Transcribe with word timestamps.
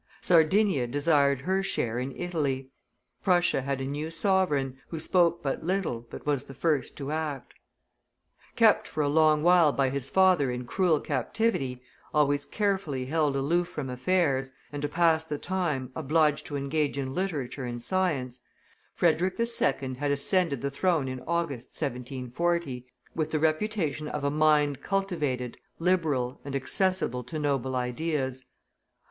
Sardinia 0.19 0.87
desired 0.87 1.41
her 1.41 1.61
share 1.61 1.99
in 1.99 2.11
Italy. 2.15 2.71
Prussia 3.21 3.61
had 3.61 3.79
a 3.79 3.85
new 3.85 4.09
sovereign, 4.09 4.79
who 4.87 4.99
spoke 4.99 5.43
but 5.43 5.63
little, 5.63 6.07
but 6.09 6.25
was 6.25 6.45
the 6.45 6.55
first 6.55 6.95
to 6.97 7.11
act. 7.11 7.53
Kept 8.55 8.87
for 8.87 9.03
a 9.03 9.07
long 9.07 9.43
while 9.43 9.71
by 9.71 9.91
his 9.91 10.09
father 10.09 10.49
in 10.49 10.65
cruel 10.65 10.99
captivity, 10.99 11.83
always 12.15 12.47
carefully 12.47 13.05
held 13.05 13.35
aloof 13.35 13.67
from 13.67 13.91
affairs, 13.91 14.51
and, 14.71 14.81
to 14.81 14.89
pass 14.89 15.23
the 15.23 15.37
time, 15.37 15.91
obliged 15.95 16.47
to 16.47 16.55
engage 16.57 16.97
in 16.97 17.13
literature 17.13 17.65
and 17.65 17.83
science, 17.83 18.41
Frederick 18.91 19.39
II. 19.39 19.93
had 19.93 20.09
ascended 20.09 20.63
the 20.63 20.71
throne 20.71 21.07
in 21.07 21.19
August, 21.27 21.79
1740, 21.79 22.87
with 23.13 23.29
the 23.29 23.37
reputation 23.37 24.07
of 24.07 24.23
a 24.23 24.31
mind 24.31 24.81
cultivated, 24.81 25.59
liberal, 25.77 26.41
and 26.43 26.55
accessible 26.55 27.23
to 27.23 27.37
noble 27.37 27.75
ideas. 27.75 28.45